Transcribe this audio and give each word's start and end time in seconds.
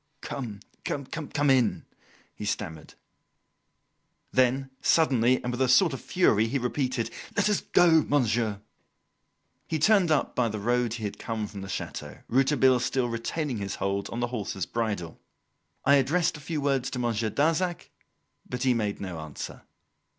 "Come! 0.21 0.61
come 0.83 1.49
in!" 1.51 1.85
he 2.33 2.43
stammered. 2.43 2.95
Then, 4.31 4.71
suddenly, 4.81 5.43
and 5.43 5.51
with 5.53 5.61
a 5.61 5.67
sort 5.69 5.93
of 5.93 6.01
fury, 6.01 6.47
he 6.47 6.57
repeated: 6.57 7.11
"Let 7.37 7.47
us 7.47 7.61
go, 7.61 8.01
monsieur." 8.01 8.61
He 9.67 9.77
turned 9.77 10.09
up 10.09 10.33
by 10.33 10.49
the 10.49 10.57
road 10.57 10.93
he 10.95 11.03
had 11.03 11.19
come 11.19 11.45
from 11.45 11.61
the 11.61 11.69
chateau, 11.69 12.17
Rouletabille 12.29 12.79
still 12.79 13.09
retaining 13.09 13.57
his 13.59 13.75
hold 13.75 14.09
on 14.09 14.21
the 14.21 14.27
horse's 14.33 14.65
bridle. 14.65 15.19
I 15.85 15.97
addressed 15.97 16.35
a 16.35 16.39
few 16.39 16.61
words 16.61 16.89
to 16.89 16.97
Monsieur 16.97 17.29
Darzac, 17.29 17.91
but 18.49 18.63
he 18.63 18.73
made 18.73 18.99
no 19.01 19.19
answer. 19.19 19.61